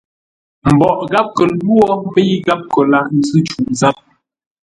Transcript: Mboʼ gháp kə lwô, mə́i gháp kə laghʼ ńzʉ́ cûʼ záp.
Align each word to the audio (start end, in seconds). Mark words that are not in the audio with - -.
Mboʼ 0.73 0.97
gháp 1.11 1.27
kə 1.35 1.43
lwô, 1.59 1.85
mə́i 2.13 2.33
gháp 2.45 2.61
kə 2.73 2.81
laghʼ 2.91 3.09
ńzʉ́ 3.19 3.41
cûʼ 3.51 3.69
záp. 3.79 3.95